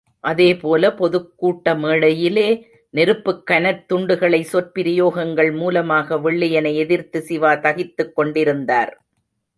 அதே 0.19 0.55
போல, 0.55 0.93
பொதுக் 0.93 1.33
கூட்ட 1.37 1.75
மேடையிலே 1.75 2.67
நெருப்புக் 2.89 3.43
கனற்துண்டுகளை 3.51 4.45
சொற்பிரயோகங்கள் 4.53 5.57
மூலமாக 5.57 6.15
வெள்ளையனை 6.15 6.75
எதிர்த்து 6.75 7.21
சிவா 7.21 7.53
தகித்துக் 7.53 8.15
கொண்டிருந்தார். 8.15 9.03